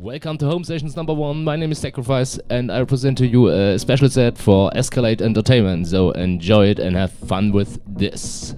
Welcome 0.00 0.38
to 0.38 0.46
Home 0.46 0.62
Sessions 0.62 0.94
number 0.94 1.12
one. 1.12 1.42
My 1.42 1.56
name 1.56 1.72
is 1.72 1.80
Sacrifice, 1.80 2.38
and 2.50 2.70
I 2.70 2.84
present 2.84 3.18
to 3.18 3.26
you 3.26 3.48
a 3.48 3.76
special 3.80 4.08
set 4.08 4.38
for 4.38 4.70
SKL8 4.70 5.20
Entertainment. 5.20 5.88
So 5.88 6.12
enjoy 6.12 6.66
it 6.66 6.78
and 6.78 6.94
have 6.94 7.10
fun 7.10 7.50
with 7.50 7.80
this. 7.84 8.54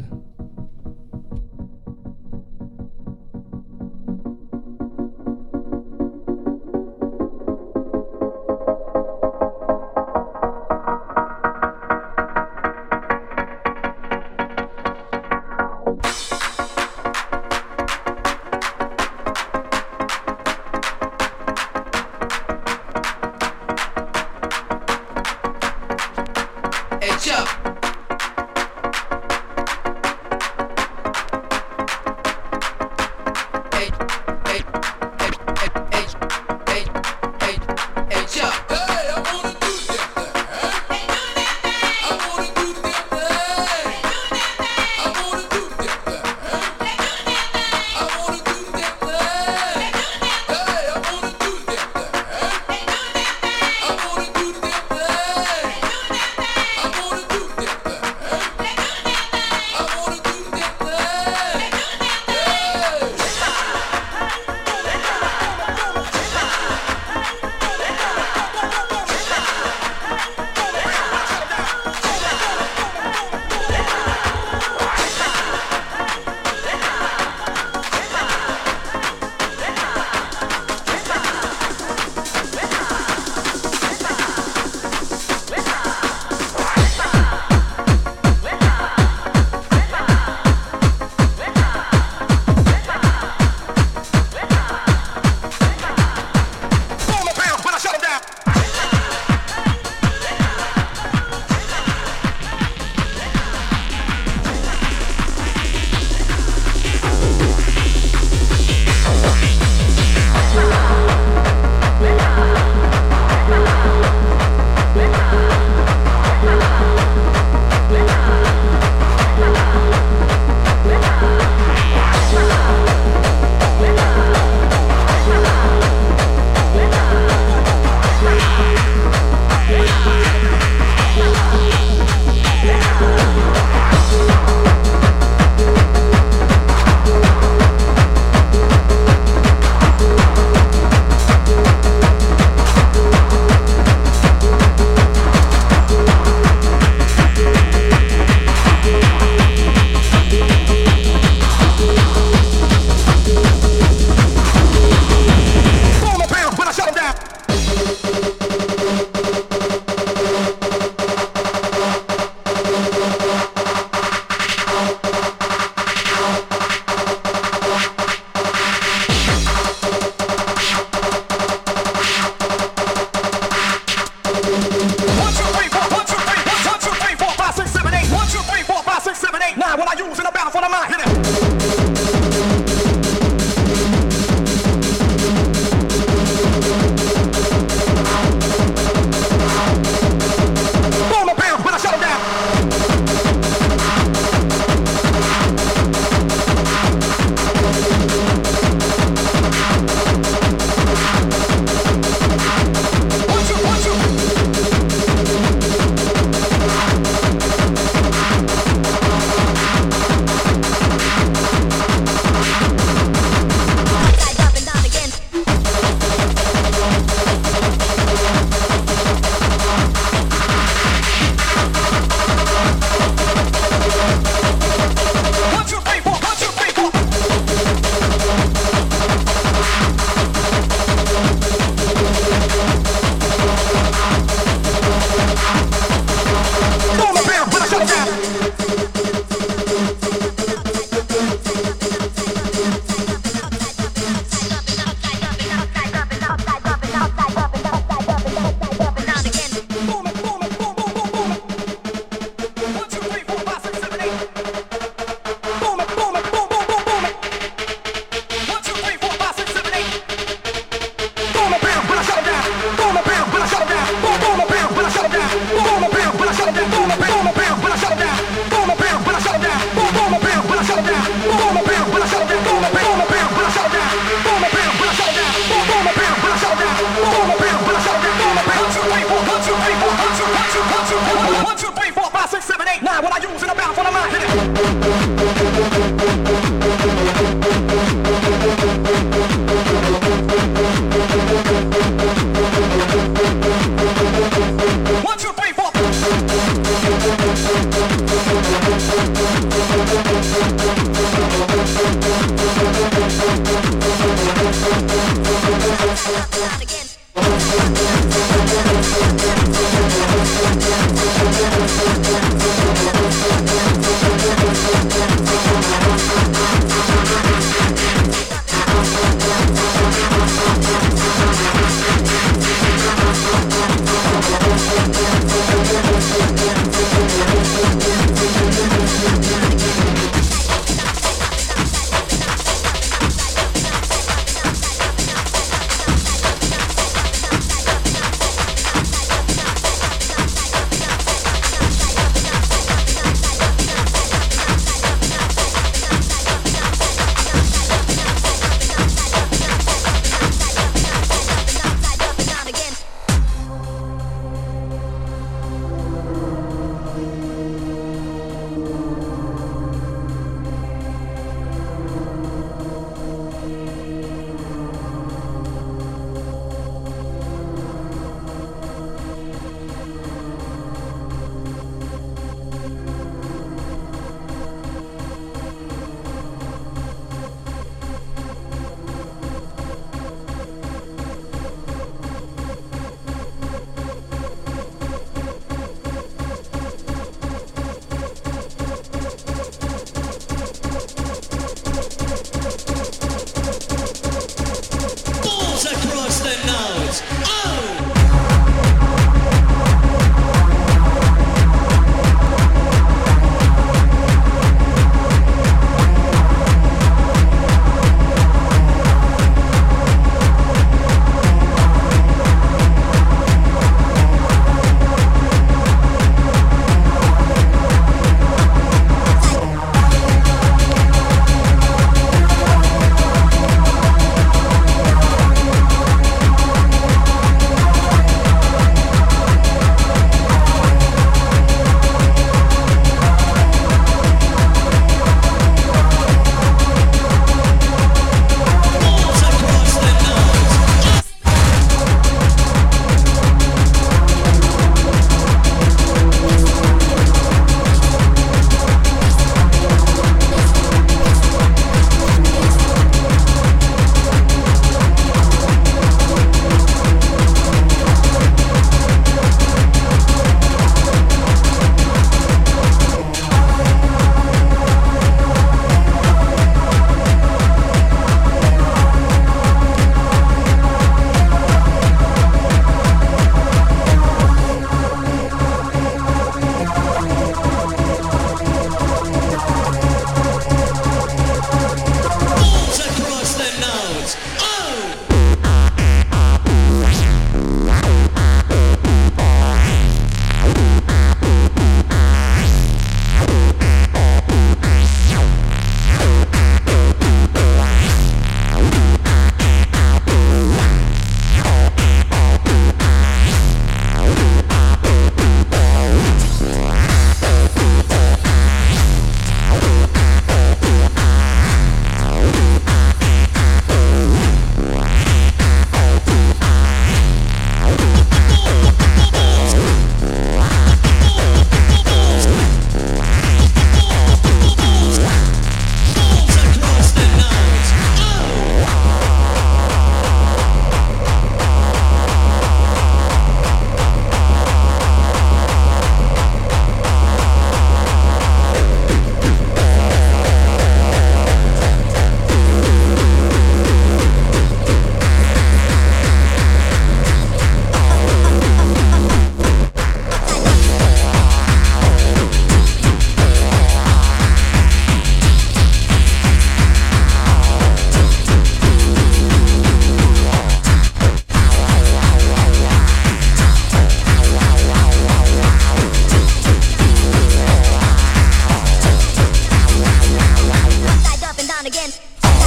Thank 284.32 284.84
you. 284.84 285.00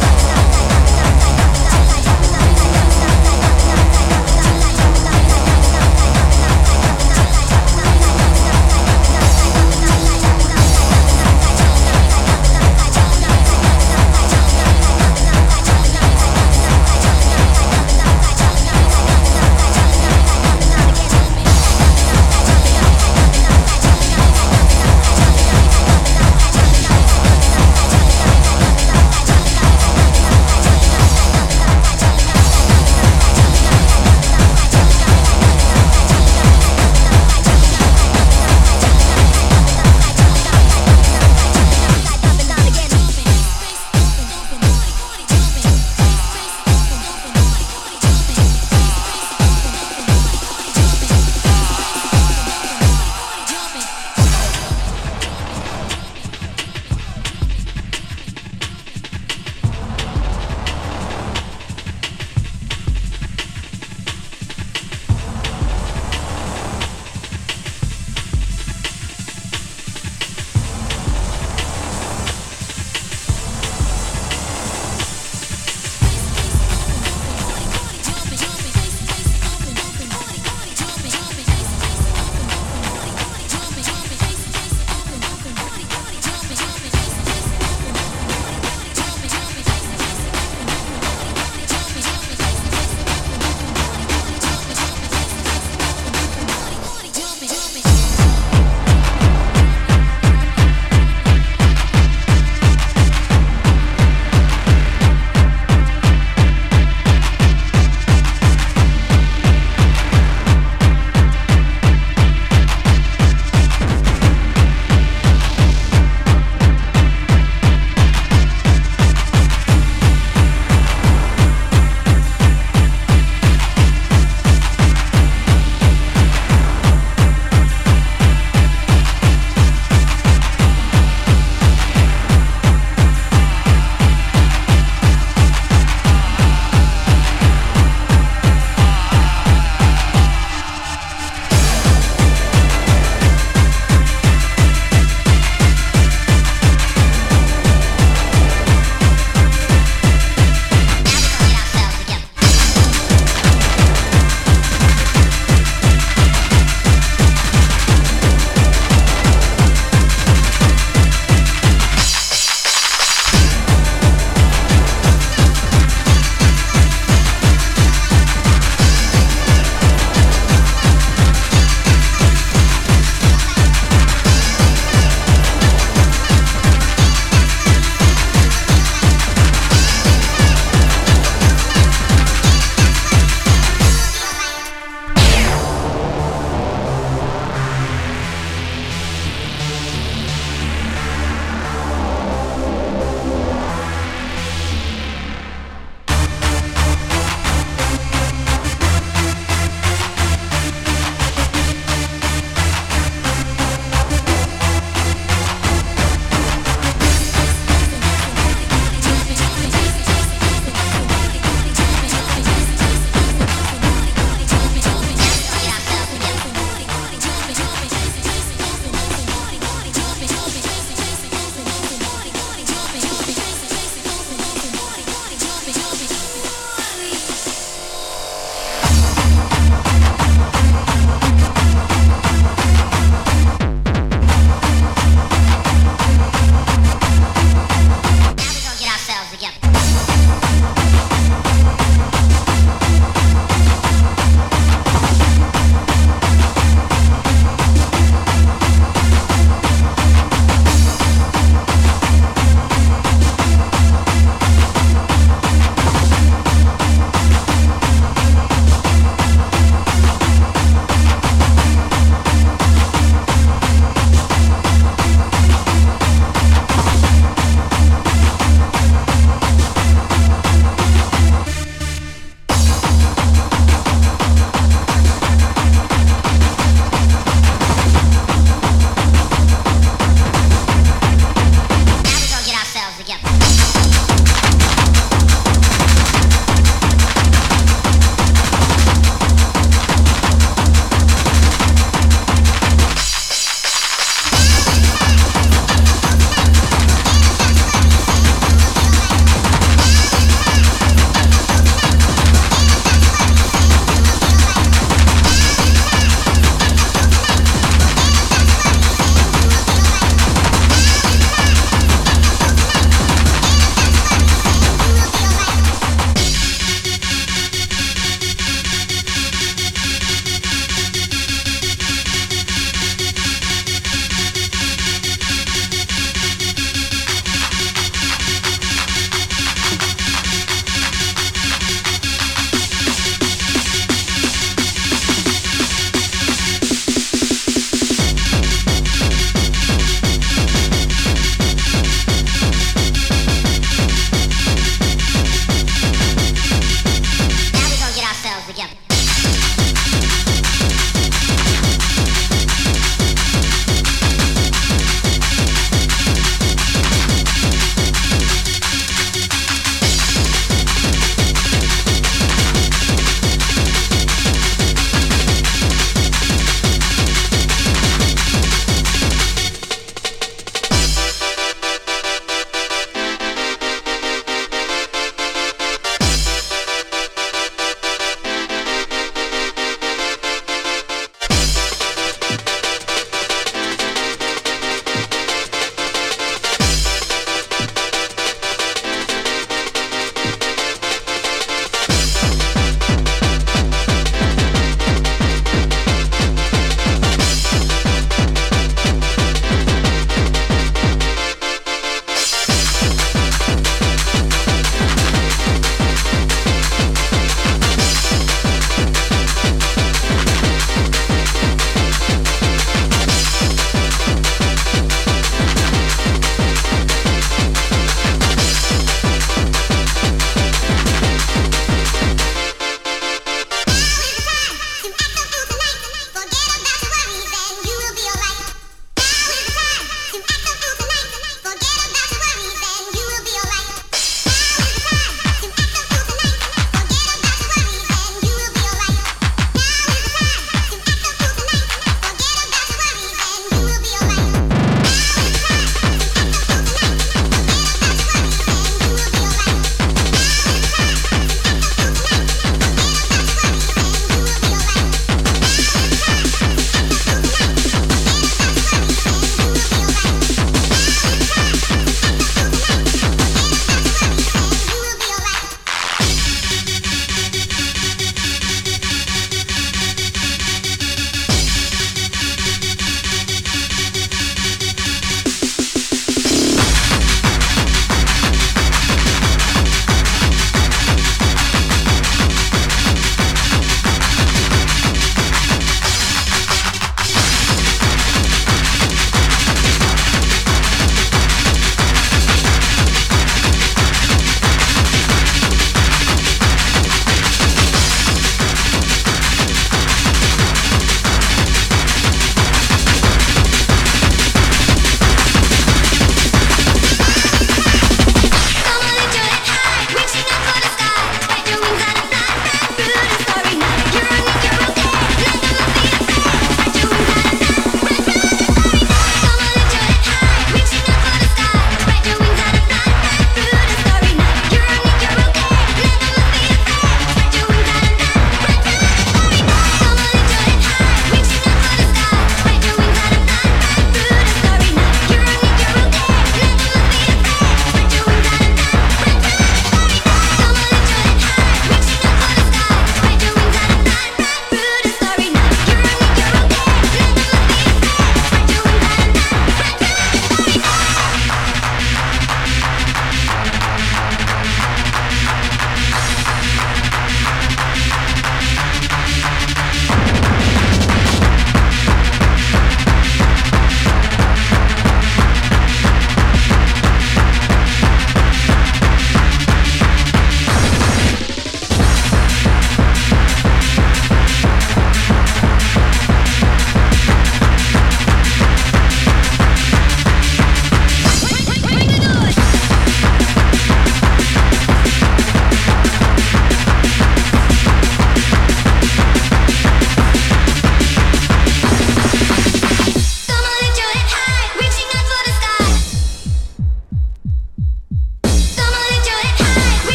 Bye. 0.00 0.33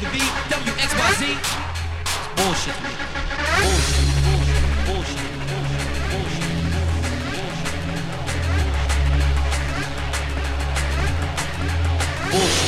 the 0.00 0.08
beat, 0.10 0.32
bullshit. 0.96 1.38
Bullshit. 2.36 2.74
Bullshit. 3.58 4.06
Bullshit. 4.24 4.62
Bullshit. 4.86 5.32
Bullshit. 6.10 6.58
Bullshit. 12.30 12.67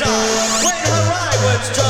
shot 0.00 0.64
when 0.64 0.80
her 0.92 1.12
eye 1.12 1.36
was 1.44 1.76
dry. 1.76 1.89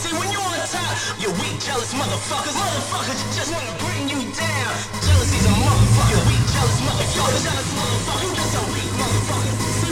See, 0.00 0.16
when 0.16 0.32
you 0.32 0.40
on 0.40 0.56
top, 0.64 0.96
you 1.20 1.28
weak, 1.44 1.60
jealous 1.60 1.92
motherfuckers. 1.92 2.56
Motherfuckers 2.56 3.20
just 3.36 3.52
wanna 3.52 3.76
bring 3.84 4.08
you 4.08 4.32
down. 4.32 4.72
Jealousy's 5.04 5.44
a 5.44 5.52
motherfucker. 5.60 6.08
You 6.08 6.20
weak, 6.24 6.44
jealous 6.56 6.80
motherfucker. 6.80 7.44
Jealous 7.44 7.72
motherfucker. 7.76 8.22
You 8.24 8.30
just 8.32 8.56
a 8.56 8.62
weak 8.72 8.92
motherfucker. 8.96 9.52
See, 9.76 9.89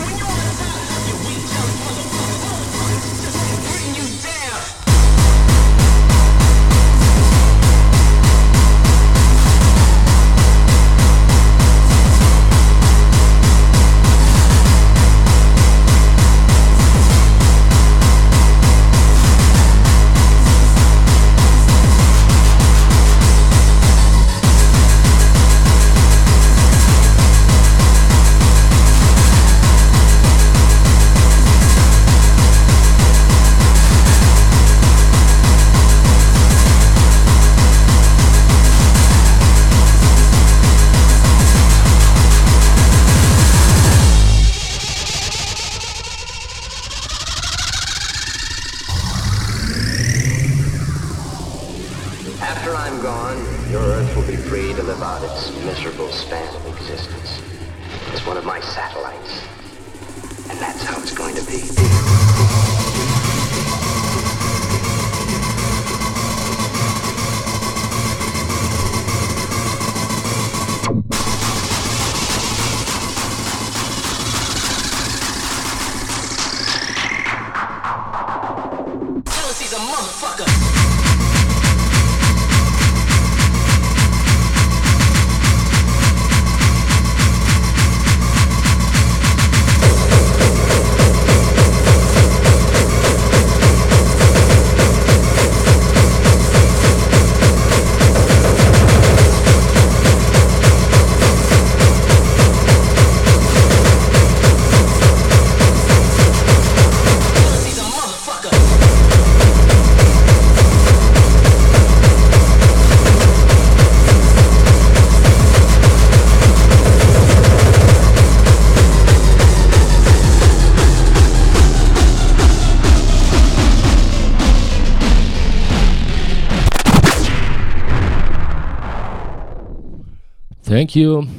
you. 130.99 131.38